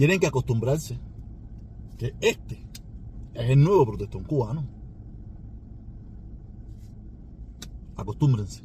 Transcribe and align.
tienen 0.00 0.18
que 0.18 0.28
acostumbrarse 0.28 0.98
que 1.98 2.14
este 2.22 2.58
es 3.34 3.50
el 3.50 3.62
nuevo 3.62 3.84
protestón 3.84 4.24
cubano. 4.24 4.66
Acostúmbrense. 7.96 8.62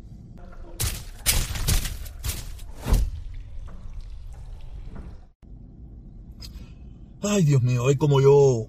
Ay, 7.21 7.43
Dios 7.43 7.61
mío, 7.61 7.83
hoy 7.83 7.97
como 7.97 8.21
yo 8.21 8.67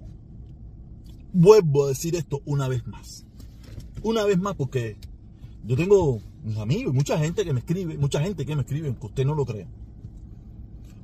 vuelvo 1.31 1.85
a 1.85 1.87
decir 1.87 2.17
esto 2.17 2.41
una 2.43 2.67
vez 2.67 2.85
más. 2.85 3.25
Una 4.03 4.25
vez 4.25 4.37
más 4.39 4.55
porque 4.55 4.97
yo 5.63 5.77
tengo 5.77 6.19
mis 6.43 6.57
amigos 6.57 6.93
mucha 6.93 7.17
gente 7.17 7.45
que 7.45 7.53
me 7.53 7.61
escribe, 7.61 7.97
mucha 7.97 8.19
gente 8.19 8.45
que 8.45 8.57
me 8.57 8.63
escribe, 8.63 8.93
que 8.93 9.05
usted 9.05 9.25
no 9.25 9.35
lo 9.35 9.45
crea, 9.45 9.69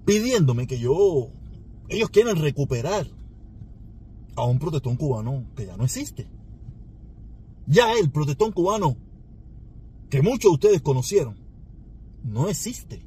pidiéndome 0.03 0.67
que 0.67 0.77
yo, 0.77 1.31
ellos 1.89 2.09
quieren 2.09 2.37
recuperar 2.37 3.07
a 4.35 4.45
un 4.45 4.59
protestón 4.59 4.95
cubano 4.95 5.45
que 5.55 5.65
ya 5.65 5.77
no 5.77 5.83
existe. 5.83 6.27
Ya 7.67 7.93
el 7.93 8.11
protestón 8.11 8.51
cubano 8.51 8.97
que 10.09 10.21
muchos 10.21 10.51
de 10.51 10.53
ustedes 10.53 10.81
conocieron, 10.81 11.35
no 12.23 12.47
existe. 12.49 13.05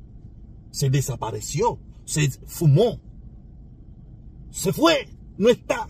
Se 0.71 0.91
desapareció, 0.91 1.79
se 2.05 2.31
fumó, 2.47 3.01
se 4.51 4.73
fue, 4.73 5.09
no 5.39 5.49
está, 5.49 5.87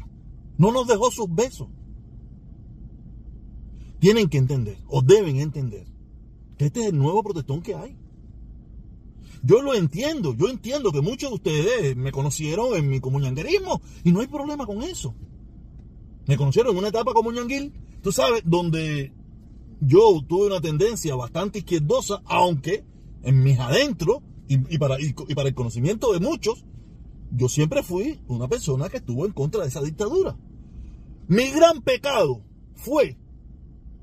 no 0.59 0.73
nos 0.73 0.87
dejó 0.87 1.11
sus 1.11 1.33
besos. 1.35 1.69
Tienen 3.99 4.29
que 4.29 4.39
entender, 4.39 4.79
o 4.89 5.03
deben 5.03 5.37
entender, 5.37 5.87
que 6.59 6.67
este 6.67 6.81
es 6.81 6.87
el 6.89 6.99
nuevo 6.99 7.23
protestón 7.23 7.63
que 7.63 7.75
hay. 7.75 7.97
Yo 9.47 9.63
lo 9.63 9.75
entiendo, 9.75 10.35
yo 10.35 10.49
entiendo 10.49 10.91
que 10.91 11.01
muchos 11.01 11.31
de 11.31 11.35
ustedes 11.37 11.97
me 11.97 12.11
conocieron 12.11 12.75
en 12.75 12.89
mi 12.89 12.99
comunanguerismo 12.99 13.81
y 14.03 14.11
no 14.11 14.19
hay 14.19 14.27
problema 14.27 14.67
con 14.67 14.83
eso. 14.83 15.15
Me 16.27 16.37
conocieron 16.37 16.73
en 16.73 16.79
una 16.79 16.89
etapa 16.89 17.13
comunanguil, 17.13 17.73
tú 18.03 18.11
sabes, 18.11 18.43
donde 18.45 19.13
yo 19.81 20.21
tuve 20.27 20.49
una 20.49 20.61
tendencia 20.61 21.15
bastante 21.15 21.61
izquierdosa, 21.61 22.23
aunque 22.25 22.85
en 23.23 23.45
mis 23.45 23.57
adentros 23.61 24.19
y, 24.49 24.79
para, 24.79 25.01
y 25.01 25.13
para 25.13 25.49
el 25.49 25.55
conocimiento 25.55 26.13
de 26.13 26.19
muchos, 26.19 26.65
yo 27.31 27.49
siempre 27.49 27.85
fui 27.85 28.21
una 28.27 28.49
persona 28.49 28.89
que 28.89 28.97
estuvo 28.97 29.27
en 29.27 29.33
contra 29.33 29.63
de 29.63 29.69
esa 29.69 29.81
dictadura. 29.81 30.37
Mi 31.29 31.51
gran 31.53 31.83
pecado 31.83 32.43
fue, 32.75 33.17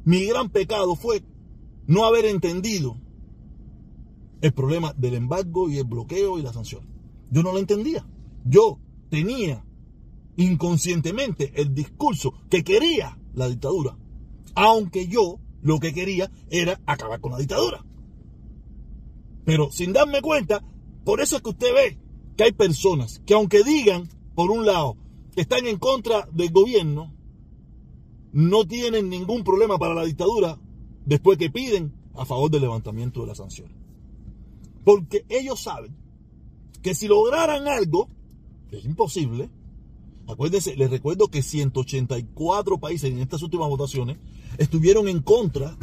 mi 0.05 0.23
gran 0.23 0.51
pecado 0.51 0.95
fue 0.95 1.21
no 1.85 2.05
haber 2.05 2.23
entendido 2.23 3.02
el 4.43 4.53
problema 4.53 4.93
del 4.97 5.13
embargo 5.13 5.69
y 5.69 5.77
el 5.77 5.85
bloqueo 5.85 6.37
y 6.37 6.41
la 6.41 6.51
sanción. 6.51 6.81
Yo 7.31 7.43
no 7.43 7.53
lo 7.53 7.59
entendía. 7.59 8.05
Yo 8.43 8.77
tenía 9.09 9.63
inconscientemente 10.35 11.53
el 11.55 11.73
discurso 11.73 12.33
que 12.49 12.61
quería 12.61 13.17
la 13.33 13.47
dictadura, 13.47 13.97
aunque 14.53 15.07
yo 15.07 15.39
lo 15.61 15.79
que 15.79 15.93
quería 15.93 16.29
era 16.49 16.81
acabar 16.85 17.21
con 17.21 17.31
la 17.31 17.37
dictadura. 17.37 17.85
Pero 19.45 19.71
sin 19.71 19.93
darme 19.93 20.21
cuenta, 20.21 20.61
por 21.05 21.21
eso 21.21 21.37
es 21.37 21.41
que 21.41 21.49
usted 21.51 21.73
ve 21.73 21.97
que 22.35 22.43
hay 22.43 22.51
personas 22.51 23.21
que 23.25 23.35
aunque 23.35 23.63
digan, 23.63 24.09
por 24.35 24.51
un 24.51 24.65
lado, 24.65 24.97
que 25.33 25.41
están 25.41 25.65
en 25.67 25.79
contra 25.79 26.27
del 26.33 26.51
gobierno, 26.51 27.15
no 28.33 28.67
tienen 28.67 29.07
ningún 29.07 29.45
problema 29.45 29.77
para 29.77 29.93
la 29.93 30.03
dictadura 30.03 30.59
después 31.05 31.37
que 31.37 31.49
piden 31.49 31.93
a 32.13 32.25
favor 32.25 32.51
del 32.51 32.63
levantamiento 32.63 33.21
de 33.21 33.27
las 33.27 33.37
sanciones. 33.37 33.82
Porque 34.83 35.25
ellos 35.29 35.61
saben 35.61 35.95
que 36.81 36.93
si 36.93 37.07
lograran 37.07 37.67
algo, 37.67 38.09
que 38.69 38.77
es 38.77 38.85
imposible, 38.85 39.49
acuérdense, 40.27 40.75
les 40.75 40.89
recuerdo 40.89 41.27
que 41.29 41.41
184 41.41 42.79
países 42.79 43.11
en 43.11 43.19
estas 43.19 43.41
últimas 43.41 43.69
votaciones 43.69 44.17
estuvieron 44.57 45.07
en 45.07 45.21
contra, 45.21 45.77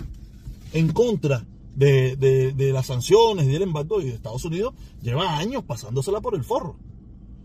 en 0.72 0.92
contra 0.92 1.46
de, 1.74 2.70
las 2.72 2.86
sanciones 2.86 3.46
y 3.46 3.50
del 3.50 3.62
embargo 3.62 4.00
y 4.00 4.06
de 4.06 4.14
Estados 4.14 4.44
Unidos 4.44 4.74
lleva 5.02 5.38
años 5.38 5.64
pasándosela 5.64 6.20
por 6.20 6.34
el 6.34 6.44
forro. 6.44 6.76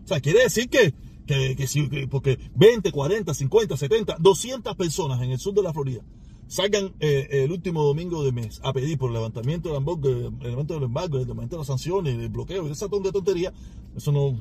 O 0.04 0.08
sea, 0.08 0.20
quiere 0.20 0.42
decir 0.42 0.68
que, 0.68 0.94
que, 1.26 2.06
porque 2.10 2.38
20, 2.54 2.92
40, 2.92 3.34
50, 3.34 3.76
70, 3.76 4.16
200 4.20 4.76
personas 4.76 5.22
en 5.22 5.30
el 5.30 5.38
sur 5.38 5.54
de 5.54 5.62
la 5.62 5.72
Florida 5.72 6.02
salgan 6.48 6.94
eh, 7.00 7.28
el 7.30 7.52
último 7.52 7.82
domingo 7.82 8.22
de 8.24 8.32
mes 8.32 8.60
a 8.62 8.72
pedir 8.72 8.98
por 8.98 9.10
el 9.10 9.14
levantamiento 9.14 9.68
del 9.68 9.78
embargo, 9.78 10.08
el 10.08 10.22
levantamiento 10.22 10.74
del 10.74 10.82
embargo, 10.84 11.16
el 11.16 11.22
levantamiento 11.22 11.56
de 11.56 11.60
las 11.60 11.66
sanciones, 11.66 12.18
el 12.18 12.28
bloqueo 12.28 12.68
y 12.68 12.70
esa 12.70 12.88
tontería, 12.88 13.52
eso 13.96 14.12
no, 14.12 14.38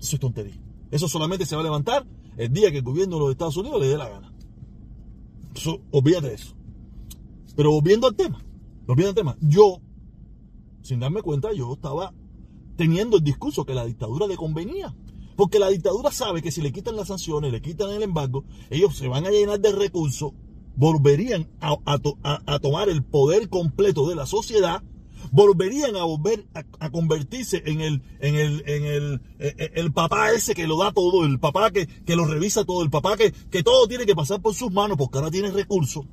es 0.00 0.18
tontería. 0.18 0.60
Eso 0.90 1.08
solamente 1.08 1.46
se 1.46 1.56
va 1.56 1.62
a 1.62 1.64
levantar 1.64 2.06
el 2.36 2.52
día 2.52 2.70
que 2.70 2.78
el 2.78 2.84
gobierno 2.84 3.16
de 3.16 3.20
los 3.20 3.30
Estados 3.30 3.56
Unidos 3.56 3.80
le 3.80 3.88
dé 3.88 3.96
la 3.96 4.08
gana. 4.08 4.32
Eso, 5.54 5.80
de 5.90 6.34
eso. 6.34 6.54
Pero 7.56 7.70
volviendo 7.72 8.06
al 8.06 8.14
tema, 8.14 8.42
volviendo 8.86 9.10
al 9.10 9.14
tema, 9.14 9.36
yo, 9.40 9.80
sin 10.82 11.00
darme 11.00 11.22
cuenta, 11.22 11.52
yo 11.52 11.72
estaba 11.72 12.14
teniendo 12.76 13.18
el 13.18 13.24
discurso 13.24 13.64
que 13.64 13.74
la 13.74 13.84
dictadura 13.84 14.26
le 14.26 14.36
convenía. 14.36 14.94
Porque 15.36 15.58
la 15.58 15.68
dictadura 15.68 16.10
sabe 16.10 16.42
que 16.42 16.50
si 16.50 16.60
le 16.60 16.72
quitan 16.72 16.96
las 16.96 17.08
sanciones, 17.08 17.52
le 17.52 17.62
quitan 17.62 17.90
el 17.90 18.02
embargo, 18.02 18.44
ellos 18.70 18.96
se 18.96 19.08
van 19.08 19.26
a 19.26 19.30
llenar 19.30 19.60
de 19.60 19.72
recursos, 19.72 20.32
volverían 20.76 21.48
a, 21.60 22.58
tomar 22.58 22.88
el 22.88 23.02
poder 23.02 23.48
completo 23.48 24.08
de 24.08 24.14
la 24.14 24.26
sociedad, 24.26 24.82
volverían 25.30 25.96
a 25.96 26.04
volver 26.04 26.46
a, 26.54 26.90
convertirse 26.90 27.62
en 27.66 27.80
el, 27.80 28.02
en 28.20 28.34
el, 28.34 28.62
en 28.66 28.84
el, 28.84 29.20
e, 29.38 29.54
e, 29.56 29.72
el, 29.74 29.92
papá 29.92 30.32
ese 30.32 30.54
que 30.54 30.66
lo 30.66 30.78
da 30.78 30.92
todo, 30.92 31.24
el 31.24 31.38
papá 31.38 31.70
que, 31.70 31.86
que 31.86 32.16
lo 32.16 32.24
revisa 32.24 32.64
todo, 32.64 32.82
el 32.82 32.90
papá 32.90 33.16
que, 33.16 33.32
que 33.32 33.62
todo 33.62 33.86
tiene 33.86 34.06
que 34.06 34.14
pasar 34.14 34.40
por 34.40 34.54
sus 34.54 34.72
manos 34.72 34.96
porque 34.96 35.18
ahora 35.18 35.30
tiene 35.30 35.50
recursos. 35.50 36.04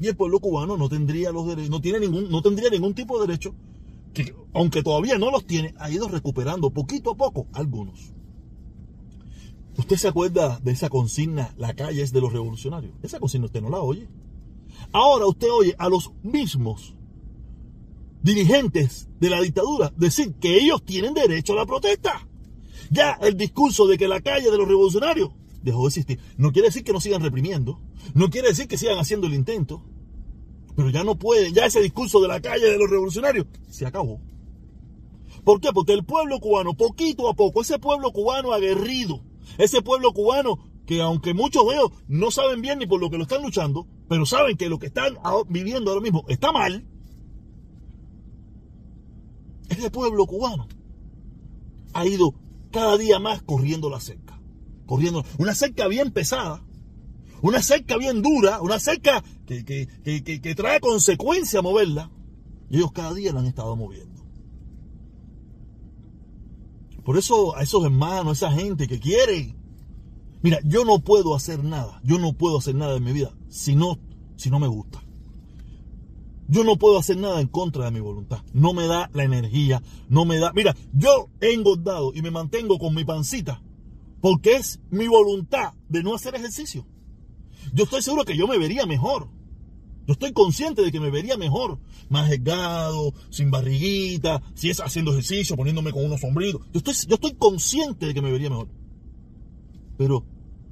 Y 0.00 0.06
el 0.06 0.16
pueblo 0.16 0.38
cubano 0.38 0.76
no 0.76 0.88
tendría 0.88 1.32
los 1.32 1.46
derechos, 1.46 1.70
no 1.70 1.80
tiene 1.80 2.00
ningún, 2.00 2.30
no 2.30 2.40
tendría 2.40 2.70
ningún 2.70 2.94
tipo 2.94 3.20
de 3.20 3.26
derecho, 3.26 3.54
que 4.14 4.34
aunque 4.54 4.82
todavía 4.82 5.18
no 5.18 5.30
los 5.30 5.44
tiene, 5.44 5.74
ha 5.78 5.90
ido 5.90 6.08
recuperando 6.08 6.70
poquito 6.70 7.12
a 7.12 7.16
poco 7.16 7.46
algunos. 7.52 8.12
¿Usted 9.78 9.96
se 9.96 10.08
acuerda 10.08 10.58
de 10.62 10.72
esa 10.72 10.90
consigna, 10.90 11.54
la 11.56 11.72
calle 11.72 12.02
es 12.02 12.12
de 12.12 12.20
los 12.20 12.32
revolucionarios? 12.32 12.92
Esa 13.02 13.20
consigna 13.20 13.46
usted 13.46 13.62
no 13.62 13.70
la 13.70 13.80
oye. 13.80 14.08
Ahora 14.92 15.26
usted 15.26 15.48
oye 15.50 15.74
a 15.78 15.88
los 15.88 16.12
mismos 16.24 16.96
dirigentes 18.20 19.08
de 19.20 19.30
la 19.30 19.40
dictadura 19.40 19.92
decir 19.96 20.34
que 20.34 20.58
ellos 20.58 20.84
tienen 20.84 21.14
derecho 21.14 21.52
a 21.52 21.56
la 21.56 21.66
protesta. 21.66 22.26
Ya 22.90 23.12
el 23.22 23.36
discurso 23.36 23.86
de 23.86 23.96
que 23.96 24.08
la 24.08 24.20
calle 24.20 24.50
de 24.50 24.58
los 24.58 24.66
revolucionarios 24.66 25.30
dejó 25.62 25.82
de 25.82 25.88
existir. 25.88 26.18
No 26.36 26.52
quiere 26.52 26.68
decir 26.68 26.82
que 26.82 26.92
no 26.92 27.00
sigan 27.00 27.22
reprimiendo, 27.22 27.80
no 28.14 28.30
quiere 28.30 28.48
decir 28.48 28.66
que 28.66 28.78
sigan 28.78 28.98
haciendo 28.98 29.28
el 29.28 29.34
intento, 29.34 29.84
pero 30.74 30.90
ya 30.90 31.04
no 31.04 31.16
pueden, 31.16 31.54
ya 31.54 31.66
ese 31.66 31.80
discurso 31.80 32.20
de 32.20 32.28
la 32.28 32.40
calle 32.40 32.66
de 32.66 32.78
los 32.78 32.90
revolucionarios 32.90 33.46
se 33.68 33.86
acabó. 33.86 34.20
¿Por 35.44 35.60
qué? 35.60 35.70
Porque 35.72 35.92
el 35.92 36.04
pueblo 36.04 36.40
cubano, 36.40 36.74
poquito 36.74 37.28
a 37.28 37.34
poco, 37.34 37.62
ese 37.62 37.78
pueblo 37.78 38.12
cubano 38.12 38.52
aguerrido, 38.52 39.22
ese 39.56 39.82
pueblo 39.82 40.12
cubano 40.12 40.58
que 40.86 41.02
aunque 41.02 41.34
muchos 41.34 41.66
de 41.66 41.74
ellos 41.74 41.90
no 42.06 42.30
saben 42.30 42.62
bien 42.62 42.78
ni 42.78 42.86
por 42.86 43.00
lo 43.00 43.10
que 43.10 43.18
lo 43.18 43.24
están 43.24 43.42
luchando, 43.42 43.86
pero 44.08 44.24
saben 44.24 44.56
que 44.56 44.68
lo 44.68 44.78
que 44.78 44.86
están 44.86 45.16
viviendo 45.48 45.90
ahora 45.90 46.02
mismo 46.02 46.24
está 46.28 46.50
mal, 46.50 46.86
ese 49.68 49.90
pueblo 49.90 50.26
cubano 50.26 50.66
ha 51.92 52.06
ido 52.06 52.34
cada 52.70 52.96
día 52.96 53.18
más 53.18 53.42
corriendo 53.42 53.90
la 53.90 54.00
cerca. 54.00 54.40
Corriendo. 54.86 55.24
Una 55.38 55.54
cerca 55.54 55.86
bien 55.88 56.10
pesada. 56.10 56.64
Una 57.42 57.62
cerca 57.62 57.96
bien 57.96 58.22
dura. 58.22 58.60
Una 58.60 58.78
cerca 58.78 59.22
que, 59.46 59.64
que, 59.64 60.54
trae 60.54 60.80
consecuencia 60.80 61.62
moverla. 61.62 62.10
Y 62.70 62.76
ellos 62.76 62.92
cada 62.92 63.14
día 63.14 63.32
la 63.32 63.40
han 63.40 63.46
estado 63.46 63.76
moviendo. 63.76 64.17
Por 67.08 67.16
eso 67.16 67.56
a 67.56 67.62
esos 67.62 67.82
hermanos, 67.84 68.42
a 68.42 68.48
esa 68.48 68.52
gente 68.54 68.86
que 68.86 69.00
quiere. 69.00 69.56
Mira, 70.42 70.58
yo 70.62 70.84
no 70.84 70.98
puedo 70.98 71.34
hacer 71.34 71.64
nada. 71.64 72.02
Yo 72.04 72.18
no 72.18 72.34
puedo 72.34 72.58
hacer 72.58 72.74
nada 72.74 72.98
en 72.98 73.02
mi 73.02 73.14
vida 73.14 73.32
si 73.48 73.74
no, 73.74 73.98
si 74.36 74.50
no 74.50 74.58
me 74.58 74.66
gusta. 74.66 75.02
Yo 76.48 76.64
no 76.64 76.76
puedo 76.76 76.98
hacer 76.98 77.16
nada 77.16 77.40
en 77.40 77.46
contra 77.46 77.86
de 77.86 77.92
mi 77.92 78.00
voluntad. 78.00 78.42
No 78.52 78.74
me 78.74 78.86
da 78.86 79.08
la 79.14 79.24
energía, 79.24 79.82
no 80.10 80.26
me 80.26 80.36
da... 80.36 80.52
Mira, 80.52 80.76
yo 80.92 81.30
he 81.40 81.54
engordado 81.54 82.12
y 82.14 82.20
me 82.20 82.30
mantengo 82.30 82.78
con 82.78 82.94
mi 82.94 83.06
pancita 83.06 83.62
porque 84.20 84.56
es 84.56 84.78
mi 84.90 85.08
voluntad 85.08 85.72
de 85.88 86.02
no 86.02 86.14
hacer 86.14 86.34
ejercicio. 86.34 86.86
Yo 87.72 87.84
estoy 87.84 88.02
seguro 88.02 88.26
que 88.26 88.36
yo 88.36 88.46
me 88.46 88.58
vería 88.58 88.84
mejor 88.84 89.30
yo 90.08 90.12
estoy 90.14 90.32
consciente 90.32 90.80
de 90.80 90.90
que 90.90 91.00
me 91.00 91.10
vería 91.10 91.36
mejor, 91.36 91.78
más 92.08 92.30
delgado, 92.30 93.12
sin 93.28 93.50
barriguita, 93.50 94.42
si 94.54 94.70
es 94.70 94.80
haciendo 94.80 95.10
ejercicio, 95.12 95.54
poniéndome 95.54 95.92
con 95.92 96.02
unos 96.02 96.22
sombritos. 96.22 96.62
Yo 96.72 96.78
estoy, 96.78 96.94
yo 97.06 97.16
estoy 97.16 97.34
consciente 97.34 98.06
de 98.06 98.14
que 98.14 98.22
me 98.22 98.32
vería 98.32 98.48
mejor. 98.48 98.68
Pero 99.98 100.24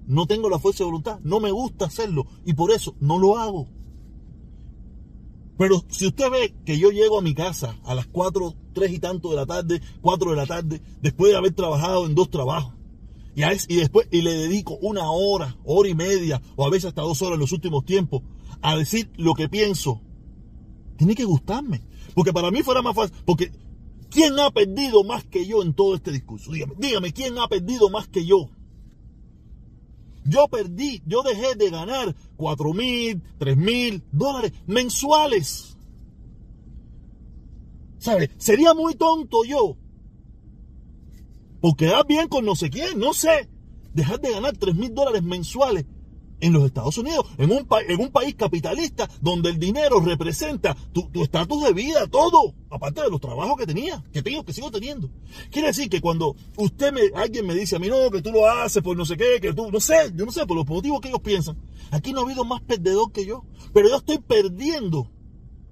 no 0.06 0.26
tengo 0.26 0.48
la 0.48 0.58
fuerza 0.58 0.78
de 0.78 0.86
voluntad, 0.86 1.20
no 1.22 1.38
me 1.38 1.50
gusta 1.50 1.84
hacerlo 1.84 2.26
y 2.46 2.54
por 2.54 2.70
eso 2.70 2.96
no 2.98 3.18
lo 3.18 3.36
hago. 3.36 3.68
Pero 5.58 5.84
si 5.90 6.06
usted 6.06 6.30
ve 6.30 6.54
que 6.64 6.78
yo 6.78 6.90
llego 6.90 7.18
a 7.18 7.22
mi 7.22 7.34
casa 7.34 7.76
a 7.84 7.94
las 7.94 8.06
4, 8.06 8.54
tres 8.72 8.90
y 8.90 9.00
tanto 9.00 9.28
de 9.28 9.36
la 9.36 9.44
tarde, 9.44 9.82
cuatro 10.00 10.30
de 10.30 10.36
la 10.36 10.46
tarde, 10.46 10.80
después 11.02 11.32
de 11.32 11.36
haber 11.36 11.52
trabajado 11.52 12.06
en 12.06 12.14
dos 12.14 12.30
trabajos. 12.30 12.72
Y, 13.34 13.42
y 13.42 13.76
después 13.76 14.08
y 14.10 14.22
le 14.22 14.32
dedico 14.32 14.78
una 14.80 15.10
hora, 15.10 15.58
hora 15.66 15.90
y 15.90 15.94
media, 15.94 16.40
o 16.56 16.66
a 16.66 16.70
veces 16.70 16.86
hasta 16.86 17.02
dos 17.02 17.20
horas 17.20 17.34
en 17.34 17.40
los 17.40 17.52
últimos 17.52 17.84
tiempos, 17.84 18.22
a 18.62 18.76
decir 18.76 19.10
lo 19.16 19.34
que 19.34 19.48
pienso. 19.48 20.00
Tiene 20.96 21.14
que 21.14 21.24
gustarme. 21.24 21.82
Porque 22.14 22.32
para 22.32 22.50
mí 22.50 22.62
fuera 22.62 22.82
más 22.82 22.94
fácil. 22.94 23.16
Porque 23.24 23.52
¿quién 24.10 24.38
ha 24.38 24.50
perdido 24.50 25.04
más 25.04 25.24
que 25.24 25.46
yo 25.46 25.62
en 25.62 25.74
todo 25.74 25.94
este 25.94 26.12
discurso? 26.12 26.50
Dígame, 26.78 27.12
¿quién 27.12 27.38
ha 27.38 27.48
perdido 27.48 27.90
más 27.90 28.08
que 28.08 28.24
yo? 28.24 28.50
Yo 30.24 30.48
perdí, 30.48 31.02
yo 31.06 31.22
dejé 31.22 31.54
de 31.54 31.70
ganar 31.70 32.16
4 32.36 32.74
mil, 32.74 33.22
3 33.38 33.56
mil 33.56 34.02
dólares 34.10 34.52
mensuales. 34.66 35.76
¿Sabe? 37.98 38.30
Sería 38.36 38.74
muy 38.74 38.94
tonto 38.94 39.44
yo. 39.44 39.76
Porque 41.60 41.86
da 41.86 42.02
bien 42.02 42.28
con 42.28 42.44
no 42.44 42.56
sé 42.56 42.70
quién, 42.70 42.98
no 42.98 43.14
sé. 43.14 43.48
Dejar 43.94 44.20
de 44.20 44.32
ganar 44.32 44.56
3 44.56 44.74
mil 44.74 44.94
dólares 44.94 45.22
mensuales 45.22 45.86
en 46.40 46.52
los 46.52 46.64
Estados 46.64 46.98
Unidos, 46.98 47.26
en 47.38 47.50
un, 47.50 47.66
en 47.88 48.00
un 48.00 48.10
país 48.10 48.34
capitalista 48.34 49.08
donde 49.20 49.50
el 49.50 49.58
dinero 49.58 50.00
representa 50.00 50.76
tu 50.92 51.08
estatus 51.22 51.64
de 51.64 51.72
vida, 51.72 52.06
todo, 52.06 52.54
aparte 52.70 53.02
de 53.02 53.10
los 53.10 53.20
trabajos 53.20 53.56
que 53.56 53.66
tenía, 53.66 54.02
que 54.12 54.22
tengo, 54.22 54.44
que 54.44 54.52
sigo 54.52 54.70
teniendo. 54.70 55.10
Quiere 55.50 55.68
decir 55.68 55.88
que 55.88 56.00
cuando 56.00 56.36
usted 56.56 56.92
me, 56.92 57.00
alguien 57.14 57.46
me 57.46 57.54
dice 57.54 57.76
a 57.76 57.78
mí, 57.78 57.88
no, 57.88 58.10
que 58.10 58.22
tú 58.22 58.32
lo 58.32 58.48
haces 58.48 58.82
por 58.82 58.96
no 58.96 59.04
sé 59.04 59.16
qué, 59.16 59.40
que 59.40 59.52
tú, 59.52 59.70
no 59.70 59.80
sé, 59.80 60.12
yo 60.14 60.26
no 60.26 60.32
sé, 60.32 60.46
por 60.46 60.56
los 60.56 60.66
motivos 60.66 61.00
que 61.00 61.08
ellos 61.08 61.20
piensan. 61.20 61.56
Aquí 61.90 62.12
no 62.12 62.20
ha 62.20 62.24
habido 62.24 62.44
más 62.44 62.60
perdedor 62.62 63.12
que 63.12 63.24
yo, 63.24 63.44
pero 63.72 63.88
yo 63.88 63.96
estoy 63.96 64.18
perdiendo, 64.18 65.10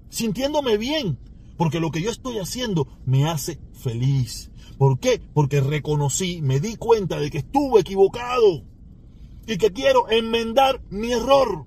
sintiéndome 0.09 0.77
bien, 0.77 1.19
porque 1.57 1.79
lo 1.79 1.91
que 1.91 2.01
yo 2.01 2.09
estoy 2.09 2.39
haciendo 2.39 2.87
me 3.05 3.29
hace 3.29 3.59
feliz. 3.73 4.51
¿Por 4.77 4.99
qué? 4.99 5.21
Porque 5.33 5.61
reconocí, 5.61 6.41
me 6.41 6.59
di 6.59 6.75
cuenta 6.75 7.17
de 7.19 7.31
que 7.31 7.37
estuve 7.37 7.79
equivocado 7.81 8.63
y 9.47 9.57
que 9.57 9.71
quiero 9.71 10.09
enmendar 10.09 10.81
mi 10.89 11.11
error. 11.11 11.65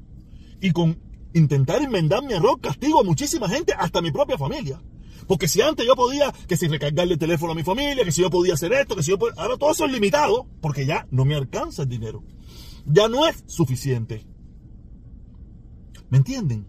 Y 0.61 0.73
con 0.73 0.99
intentar 1.35 1.83
enmendar 1.83 2.23
mi 2.25 2.35
error 2.35 2.61
castigo 2.61 3.01
a 3.01 3.05
muchísima 3.05 3.49
gente, 3.49 3.73
hasta 3.73 4.01
mi 4.01 4.11
propia 4.11 4.39
familia. 4.39 4.81
Porque 5.27 5.47
si 5.47 5.61
antes 5.61 5.87
yo 5.87 5.95
podía, 5.95 6.33
que 6.47 6.57
si 6.57 6.69
recargarle 6.69 7.15
el 7.15 7.19
teléfono 7.19 7.53
a 7.53 7.55
mi 7.55 7.63
familia, 7.63 8.05
que 8.05 8.13
si 8.13 8.23
yo 8.23 8.31
podía 8.31 8.55
hacer 8.55 8.73
esto, 8.73 8.97
que 8.97 9.03
si 9.03 9.11
yo 9.11 9.19
podía... 9.19 9.35
Ahora 9.41 9.57
todo 9.59 9.71
eso 9.71 9.85
es 9.85 9.93
limitado, 9.93 10.47
porque 10.61 10.87
ya 10.87 11.07
no 11.11 11.25
me 11.25 11.35
alcanza 11.35 11.83
el 11.83 11.89
dinero. 11.89 12.25
Ya 12.87 13.09
no 13.09 13.27
es 13.27 13.45
suficiente. 13.47 14.27
¿Me 16.09 16.19
entienden? 16.19 16.67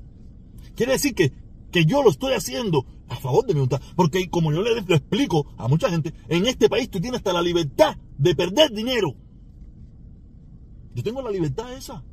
Quiere 0.76 0.94
decir 0.94 1.16
que, 1.16 1.32
que 1.72 1.86
yo 1.86 2.04
lo 2.04 2.10
estoy 2.10 2.34
haciendo 2.34 2.86
a 3.08 3.16
favor 3.16 3.46
de 3.46 3.54
mi 3.54 3.60
voluntad. 3.60 3.82
Porque 3.96 4.30
como 4.30 4.52
yo 4.52 4.62
le 4.62 4.78
explico 4.80 5.54
a 5.58 5.70
mucha 5.70 5.90
gente, 5.90 6.14
en 6.28 6.46
este 6.46 6.68
país 6.68 6.90
tú 6.90 7.00
tienes 7.00 7.20
hasta 7.20 7.32
la 7.32 7.42
libertad 7.42 7.96
de 8.18 8.36
perder 8.36 8.72
dinero. 8.72 9.16
Yo 11.00 11.04
tengo 11.04 11.22
la 11.22 11.32
libertad 11.32 11.72
esa. 11.72 12.04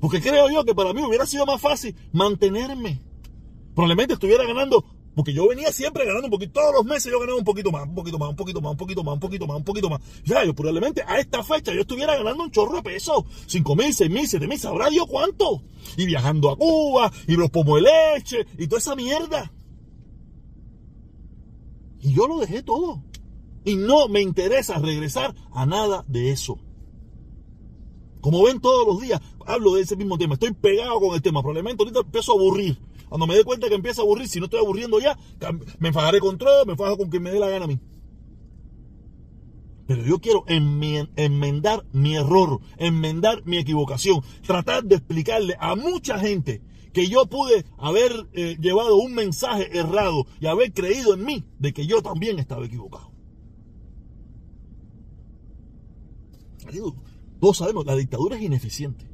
Porque 0.00 0.20
creo 0.20 0.48
yo 0.48 0.64
que 0.64 0.76
para 0.76 0.92
mí 0.92 1.02
hubiera 1.02 1.26
sido 1.26 1.44
más 1.44 1.60
fácil 1.60 1.92
mantenerme. 2.12 3.00
Probablemente 3.74 4.14
estuviera 4.14 4.44
ganando, 4.44 4.84
porque 5.16 5.32
yo 5.32 5.48
venía 5.48 5.72
siempre 5.72 6.04
ganando 6.04 6.26
un 6.26 6.30
poquito, 6.30 6.52
todos 6.52 6.72
los 6.72 6.84
meses 6.84 7.10
yo 7.10 7.18
ganaba 7.18 7.38
un 7.38 7.44
poquito 7.44 7.72
más, 7.72 7.88
un 7.88 7.96
poquito 7.96 8.16
más, 8.16 8.30
un 8.30 8.36
poquito 8.36 8.60
más, 8.60 8.70
un 8.70 8.76
poquito 8.76 9.02
más, 9.02 9.14
un 9.14 9.20
poquito 9.20 9.46
más, 9.48 9.56
un 9.56 9.64
poquito 9.64 9.90
más. 9.90 10.00
Ya, 10.24 10.44
yo 10.44 10.54
probablemente 10.54 11.02
a 11.04 11.18
esta 11.18 11.42
fecha 11.42 11.74
yo 11.74 11.80
estuviera 11.80 12.16
ganando 12.16 12.44
un 12.44 12.52
chorro 12.52 12.76
de 12.76 12.82
peso, 12.82 13.26
cinco 13.46 13.74
mil, 13.74 13.92
seis 13.92 14.08
mil, 14.08 14.28
siete 14.28 14.46
mil, 14.46 14.58
sabrá 14.58 14.88
Dios 14.88 15.06
cuánto. 15.08 15.64
Y 15.96 16.06
viajando 16.06 16.48
a 16.48 16.56
Cuba, 16.56 17.10
y 17.26 17.34
los 17.34 17.50
pomos 17.50 17.82
de 17.82 17.90
leche, 17.90 18.46
y 18.56 18.68
toda 18.68 18.78
esa 18.78 18.94
mierda. 18.94 19.52
Y 22.02 22.12
yo 22.14 22.28
lo 22.28 22.38
dejé 22.38 22.62
todo. 22.62 23.02
Y 23.64 23.74
no 23.74 24.06
me 24.06 24.20
interesa 24.20 24.78
regresar 24.78 25.34
a 25.52 25.66
nada 25.66 26.04
de 26.06 26.30
eso. 26.30 26.60
Como 28.22 28.44
ven 28.44 28.60
todos 28.60 28.86
los 28.86 29.00
días, 29.00 29.20
hablo 29.44 29.74
de 29.74 29.82
ese 29.82 29.96
mismo 29.96 30.16
tema. 30.16 30.34
Estoy 30.34 30.52
pegado 30.52 31.00
con 31.00 31.14
el 31.14 31.20
tema. 31.20 31.42
Probablemente 31.42 31.82
ahorita 31.82 32.00
empiezo 32.00 32.32
a 32.32 32.36
aburrir. 32.36 32.78
Cuando 33.08 33.26
me 33.26 33.34
dé 33.34 33.42
cuenta 33.42 33.68
que 33.68 33.74
empiezo 33.74 34.00
a 34.00 34.04
aburrir, 34.04 34.28
si 34.28 34.38
no 34.38 34.44
estoy 34.46 34.60
aburriendo 34.60 35.00
ya, 35.00 35.18
me 35.80 35.88
enfadaré 35.88 36.20
con 36.20 36.38
todo, 36.38 36.64
me 36.64 36.72
enfajo 36.72 36.96
con 36.96 37.10
quien 37.10 37.24
me 37.24 37.32
dé 37.32 37.40
la 37.40 37.48
gana 37.48 37.64
a 37.64 37.68
mí. 37.68 37.80
Pero 39.88 40.04
yo 40.04 40.20
quiero 40.20 40.44
enmendar 40.46 41.84
mi 41.92 42.14
error, 42.14 42.60
enmendar 42.78 43.44
mi 43.44 43.58
equivocación, 43.58 44.22
tratar 44.46 44.84
de 44.84 44.94
explicarle 44.94 45.56
a 45.58 45.74
mucha 45.74 46.18
gente 46.20 46.62
que 46.92 47.08
yo 47.08 47.26
pude 47.26 47.66
haber 47.76 48.28
eh, 48.34 48.56
llevado 48.60 48.96
un 48.98 49.14
mensaje 49.14 49.76
errado 49.76 50.26
y 50.40 50.46
haber 50.46 50.72
creído 50.72 51.14
en 51.14 51.24
mí 51.24 51.44
de 51.58 51.72
que 51.72 51.86
yo 51.88 52.02
también 52.02 52.38
estaba 52.38 52.64
equivocado. 52.64 53.10
Todos 57.42 57.56
sabemos, 57.56 57.84
la 57.84 57.96
dictadura 57.96 58.36
es 58.36 58.42
ineficiente. 58.42 59.04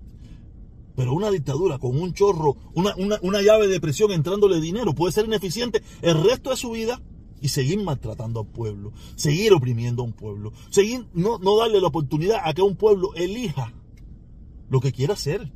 Pero 0.95 1.15
una 1.15 1.31
dictadura 1.31 1.79
con 1.79 1.99
un 1.99 2.13
chorro, 2.13 2.59
una, 2.75 3.41
llave 3.41 3.69
de 3.69 3.81
presión 3.81 4.13
entrándole 4.13 4.61
dinero 4.61 4.93
puede 4.93 5.15
ser 5.15 5.25
ineficiente 5.25 5.83
el 6.03 6.23
resto 6.23 6.51
de 6.51 6.57
su 6.57 6.73
vida 6.73 7.01
y 7.41 7.49
seguir 7.49 7.83
maltratando 7.83 8.41
al 8.41 8.47
pueblo, 8.47 8.93
seguir 9.17 9.55
oprimiendo 9.55 10.03
a 10.03 10.05
un 10.05 10.13
pueblo, 10.13 10.53
seguir 10.69 11.07
no, 11.15 11.39
no 11.39 11.57
darle 11.57 11.81
la 11.81 11.87
oportunidad 11.87 12.43
a 12.45 12.53
que 12.53 12.61
un 12.61 12.77
pueblo 12.77 13.15
elija 13.15 13.73
lo 14.69 14.81
que 14.81 14.93
quiera 14.93 15.15
hacer. 15.15 15.51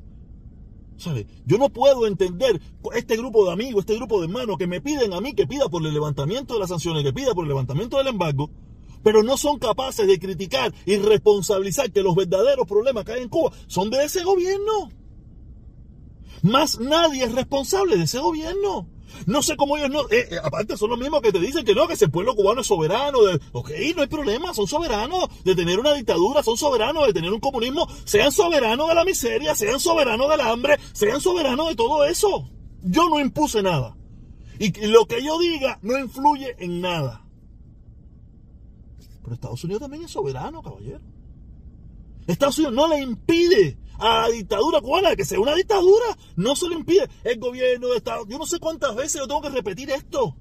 ¿Sabe? 0.96 1.26
Yo 1.44 1.58
no 1.58 1.68
puedo 1.68 2.06
entender 2.06 2.58
este 2.94 3.18
grupo 3.18 3.44
de 3.44 3.52
amigos, 3.52 3.80
este 3.80 3.96
grupo 3.96 4.18
de 4.18 4.28
hermanos 4.28 4.56
que 4.56 4.66
me 4.66 4.80
piden 4.80 5.12
a 5.12 5.20
mí 5.20 5.34
que 5.34 5.46
pida 5.46 5.68
por 5.68 5.84
el 5.86 5.92
levantamiento 5.92 6.54
de 6.54 6.60
las 6.60 6.70
sanciones, 6.70 7.04
que 7.04 7.12
pida 7.12 7.34
por 7.34 7.44
el 7.44 7.48
levantamiento 7.48 7.98
del 7.98 8.06
embargo, 8.06 8.48
pero 9.02 9.22
no 9.22 9.36
son 9.36 9.58
capaces 9.58 10.06
de 10.06 10.18
criticar 10.18 10.72
y 10.86 10.96
responsabilizar 10.96 11.90
que 11.90 12.02
los 12.02 12.14
verdaderos 12.14 12.66
problemas 12.66 13.04
que 13.04 13.12
hay 13.12 13.22
en 13.22 13.28
Cuba 13.28 13.52
son 13.66 13.90
de 13.90 14.04
ese 14.04 14.22
gobierno. 14.24 14.90
Más 16.42 16.80
nadie 16.80 17.24
es 17.24 17.32
responsable 17.32 17.96
de 17.96 18.04
ese 18.04 18.18
gobierno. 18.18 18.88
No 19.26 19.42
sé 19.42 19.56
cómo 19.56 19.76
ellos 19.76 19.90
no. 19.90 20.02
Eh, 20.10 20.28
eh, 20.30 20.38
aparte, 20.42 20.76
son 20.76 20.90
los 20.90 20.98
mismos 20.98 21.20
que 21.20 21.32
te 21.32 21.38
dicen 21.38 21.64
que 21.64 21.74
no, 21.74 21.86
que 21.86 21.94
ese 21.94 22.08
pueblo 22.08 22.34
cubano 22.34 22.62
es 22.62 22.66
soberano. 22.66 23.22
De, 23.22 23.40
ok, 23.52 23.70
no 23.94 24.02
hay 24.02 24.08
problema, 24.08 24.54
son 24.54 24.66
soberanos 24.66 25.28
de 25.44 25.54
tener 25.54 25.78
una 25.78 25.92
dictadura, 25.92 26.42
son 26.42 26.56
soberanos 26.56 27.06
de 27.06 27.12
tener 27.12 27.32
un 27.32 27.40
comunismo. 27.40 27.86
Sean 28.04 28.32
soberanos 28.32 28.88
de 28.88 28.94
la 28.94 29.04
miseria, 29.04 29.54
sean 29.54 29.78
soberanos 29.80 30.28
del 30.30 30.40
hambre, 30.40 30.78
sean 30.92 31.20
soberanos 31.20 31.68
de 31.68 31.76
todo 31.76 32.04
eso. 32.04 32.48
Yo 32.82 33.08
no 33.08 33.20
impuse 33.20 33.62
nada. 33.62 33.96
Y 34.58 34.72
lo 34.86 35.06
que 35.06 35.22
yo 35.22 35.38
diga 35.38 35.78
no 35.82 35.98
influye 35.98 36.56
en 36.58 36.80
nada. 36.80 37.24
Pero 39.22 39.34
Estados 39.34 39.64
Unidos 39.64 39.80
también 39.80 40.04
es 40.04 40.10
soberano, 40.10 40.62
caballero. 40.62 41.00
Estados 42.26 42.58
Unidos 42.58 42.74
no 42.74 42.88
le 42.88 43.00
impide 43.00 43.78
a 43.98 44.22
la 44.22 44.28
dictadura 44.28 44.80
cubana 44.80 45.16
que 45.16 45.24
sea 45.24 45.40
una 45.40 45.54
dictadura. 45.54 46.16
No 46.36 46.56
se 46.56 46.68
le 46.68 46.76
impide. 46.76 47.08
El 47.24 47.38
gobierno 47.38 47.88
de 47.88 47.96
Estados 47.96 48.26
Yo 48.28 48.38
no 48.38 48.46
sé 48.46 48.58
cuántas 48.58 48.94
veces 48.94 49.20
yo 49.20 49.26
tengo 49.26 49.42
que 49.42 49.50
repetir 49.50 49.90
esto. 49.90 50.36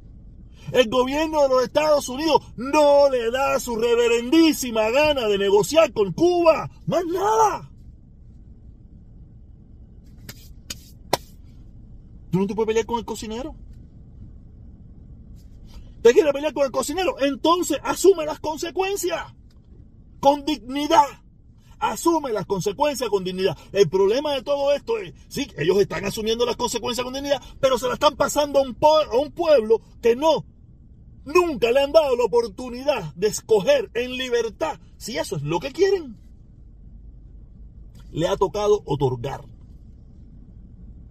El 0.71 0.89
gobierno 0.89 1.41
de 1.41 1.49
los 1.49 1.63
Estados 1.63 2.07
Unidos 2.07 2.41
no 2.55 3.09
le 3.09 3.31
da 3.31 3.59
su 3.59 3.75
reverendísima 3.75 4.89
gana 4.89 5.27
de 5.27 5.37
negociar 5.37 5.91
con 5.91 6.13
Cuba. 6.13 6.69
Más 6.85 7.05
nada. 7.05 7.69
¿Tú 12.31 12.39
no 12.39 12.47
te 12.47 12.55
puedes 12.55 12.67
pelear 12.67 12.85
con 12.85 12.99
el 12.99 13.05
cocinero? 13.05 13.55
¿Te 16.01 16.13
quiere 16.13 16.33
pelear 16.33 16.53
con 16.53 16.65
el 16.65 16.71
cocinero? 16.71 17.19
Entonces 17.19 17.79
asume 17.83 18.25
las 18.25 18.39
consecuencias. 18.39 19.23
Con 20.19 20.45
dignidad. 20.45 21.05
Asume 21.79 22.31
las 22.31 22.45
consecuencias 22.45 23.09
con 23.09 23.23
dignidad. 23.23 23.57
El 23.71 23.89
problema 23.89 24.33
de 24.33 24.43
todo 24.43 24.71
esto 24.73 24.97
es, 24.99 25.13
sí, 25.27 25.47
ellos 25.57 25.79
están 25.79 26.05
asumiendo 26.05 26.45
las 26.45 26.55
consecuencias 26.55 27.03
con 27.03 27.13
dignidad, 27.13 27.41
pero 27.59 27.77
se 27.77 27.87
la 27.87 27.95
están 27.95 28.15
pasando 28.15 28.59
a 28.59 28.61
un, 28.61 28.77
a 29.11 29.17
un 29.17 29.31
pueblo 29.31 29.81
que 29.99 30.15
no, 30.15 30.45
nunca 31.25 31.71
le 31.71 31.81
han 31.81 31.91
dado 31.91 32.15
la 32.15 32.23
oportunidad 32.23 33.13
de 33.15 33.27
escoger 33.27 33.89
en 33.95 34.15
libertad 34.15 34.79
si 34.97 35.17
eso 35.17 35.35
es 35.35 35.43
lo 35.43 35.59
que 35.59 35.71
quieren. 35.71 36.17
Le 38.11 38.27
ha 38.27 38.37
tocado 38.37 38.83
otorgar. 38.85 39.45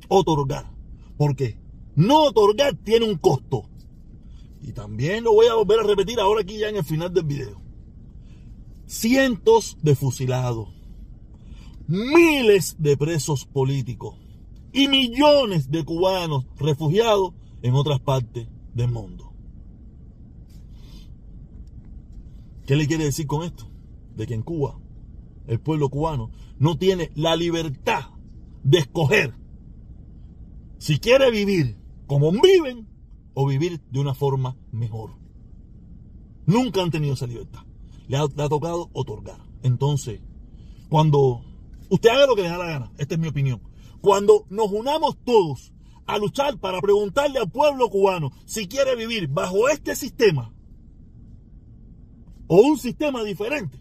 Otorgar. 0.08 0.70
¿Por 1.16 1.34
qué? 1.34 1.58
No 1.96 2.24
otorgar 2.24 2.74
tiene 2.76 3.06
un 3.06 3.18
costo. 3.18 3.69
Y 4.62 4.72
también 4.72 5.24
lo 5.24 5.32
voy 5.32 5.46
a 5.46 5.54
volver 5.54 5.80
a 5.80 5.84
repetir 5.84 6.20
ahora 6.20 6.42
aquí 6.42 6.58
ya 6.58 6.68
en 6.68 6.76
el 6.76 6.84
final 6.84 7.12
del 7.12 7.24
video. 7.24 7.60
Cientos 8.86 9.78
de 9.82 9.94
fusilados, 9.94 10.68
miles 11.86 12.76
de 12.78 12.96
presos 12.96 13.46
políticos 13.46 14.16
y 14.72 14.88
millones 14.88 15.70
de 15.70 15.84
cubanos 15.84 16.46
refugiados 16.56 17.32
en 17.62 17.74
otras 17.74 18.00
partes 18.00 18.48
del 18.74 18.90
mundo. 18.90 19.32
¿Qué 22.66 22.76
le 22.76 22.86
quiere 22.86 23.04
decir 23.04 23.26
con 23.26 23.42
esto? 23.42 23.68
De 24.14 24.26
que 24.26 24.34
en 24.34 24.42
Cuba 24.42 24.78
el 25.46 25.60
pueblo 25.60 25.88
cubano 25.88 26.30
no 26.58 26.78
tiene 26.78 27.10
la 27.16 27.34
libertad 27.34 28.10
de 28.62 28.78
escoger 28.78 29.34
si 30.78 30.98
quiere 31.00 31.30
vivir 31.30 31.76
como 32.06 32.30
viven 32.30 32.86
o 33.34 33.46
vivir 33.46 33.80
de 33.90 34.00
una 34.00 34.14
forma 34.14 34.56
mejor. 34.72 35.12
Nunca 36.46 36.82
han 36.82 36.90
tenido 36.90 37.14
esa 37.14 37.26
libertad. 37.26 37.60
Le 38.08 38.16
ha, 38.16 38.48
tocado 38.48 38.90
otorgar. 38.92 39.40
Entonces, 39.62 40.20
cuando 40.88 41.42
usted 41.88 42.10
haga 42.10 42.26
lo 42.26 42.34
que 42.34 42.42
le 42.42 42.48
da 42.48 42.58
la 42.58 42.66
gana, 42.66 42.92
esta 42.98 43.14
es 43.14 43.20
mi 43.20 43.28
opinión, 43.28 43.62
cuando 44.00 44.46
nos 44.50 44.72
unamos 44.72 45.16
todos 45.24 45.72
a 46.06 46.18
luchar 46.18 46.58
para 46.58 46.80
preguntarle 46.80 47.38
al 47.38 47.50
pueblo 47.50 47.88
cubano 47.88 48.32
si 48.46 48.66
quiere 48.66 48.96
vivir 48.96 49.28
bajo 49.28 49.68
este 49.68 49.94
sistema 49.94 50.52
o 52.48 52.56
un 52.62 52.78
sistema 52.78 53.22
diferente, 53.22 53.80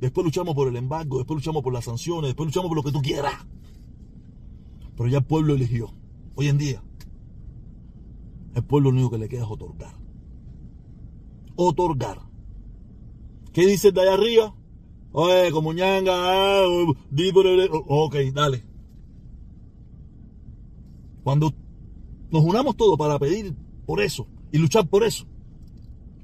después 0.00 0.24
luchamos 0.24 0.54
por 0.54 0.68
el 0.68 0.76
embargo, 0.76 1.18
después 1.18 1.36
luchamos 1.36 1.62
por 1.62 1.74
las 1.74 1.84
sanciones, 1.84 2.30
después 2.30 2.46
luchamos 2.46 2.68
por 2.68 2.76
lo 2.76 2.82
que 2.82 2.92
tú 2.92 3.02
quieras. 3.02 3.34
Pero 4.96 5.08
ya 5.10 5.18
el 5.18 5.24
pueblo 5.24 5.54
eligió. 5.54 5.92
Hoy 6.34 6.48
en 6.48 6.56
día, 6.56 6.82
el 8.54 8.64
pueblo 8.64 8.90
lo 8.90 8.96
único 8.96 9.10
que 9.10 9.18
le 9.18 9.28
queda 9.28 9.44
es 9.44 9.50
otorgar. 9.50 9.94
Otorgar. 11.56 12.20
¿Qué 13.52 13.66
dice 13.66 13.92
de 13.92 14.00
allá 14.00 14.14
arriba? 14.14 14.54
Oye, 15.12 15.50
como 15.50 15.72
ñanga, 15.72 16.12
ah, 16.14 16.64
di 17.10 17.32
por 17.32 17.46
el... 17.46 17.68
Ok, 17.70 18.16
dale. 18.32 18.64
Cuando 21.22 21.52
nos 22.30 22.42
unamos 22.42 22.76
todos 22.76 22.98
para 22.98 23.18
pedir 23.18 23.54
por 23.86 24.00
eso 24.00 24.26
y 24.50 24.58
luchar 24.58 24.88
por 24.88 25.04
eso, 25.04 25.26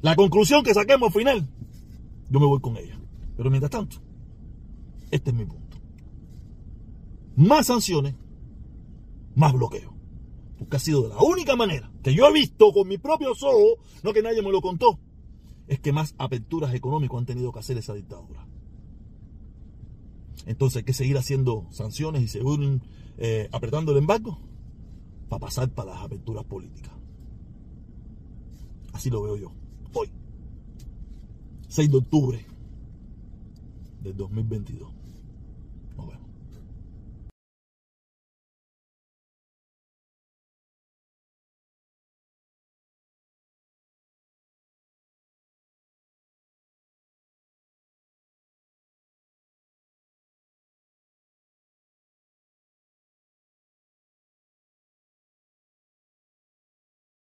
la 0.01 0.17
conclusión 0.17 0.65
que 0.65 0.75
saquemos 0.75 1.09
al 1.09 1.21
final, 1.21 1.49
yo 2.31 2.41
me 2.41 2.47
voy 2.47 2.61
con 2.61 2.77
ella. 2.77 2.99
Pero 3.37 3.51
mientras 3.51 3.71
tanto, 3.71 3.97
este 5.11 5.31
es 5.31 5.37
mi 5.37 5.45
punto. 5.45 5.77
Más 7.37 7.67
sanciones, 7.67 8.15
más 9.35 9.53
bloqueo. 9.53 9.95
Porque 10.59 10.77
ha 10.77 10.81
sido 10.81 11.09
la 11.09 11.19
única 11.19 11.55
manera 11.55 11.91
yo 12.15 12.29
he 12.29 12.33
visto 12.33 12.73
con 12.73 12.89
mis 12.89 13.01
propios 13.01 13.43
ojos, 13.43 13.79
no 14.03 14.13
que 14.13 14.23
nadie 14.23 14.43
me 14.43 14.53
lo 14.53 14.61
contó, 14.61 14.99
es 15.67 15.81
que 15.81 15.93
más 15.93 16.15
aperturas 16.19 16.75
económicas 16.75 17.19
han 17.19 17.27
tenido 17.27 17.53
que 17.53 17.59
hacer 17.59 17.77
esa 17.79 17.95
dictadura. 17.95 18.47
Entonces 20.47 20.79
hay 20.79 20.85
que 20.85 20.95
seguir 20.95 21.19
haciendo 21.19 21.67
sanciones 21.71 22.23
y 22.23 22.29
seguir 22.29 22.81
eh, 23.19 23.49
apretando 23.53 23.93
el 23.93 23.99
embargo 23.99 24.39
para 25.29 25.41
pasar 25.41 25.69
para 25.71 25.93
las 25.93 26.03
aperturas 26.03 26.45
políticas. 26.45 26.93
Así 28.93 29.11
lo 29.11 29.23
veo 29.23 29.37
yo. 29.37 29.53
Hoy, 29.93 30.11
6 31.69 31.91
de 31.91 31.97
octubre 31.99 32.47
del 34.01 34.17
2022. 34.17 34.98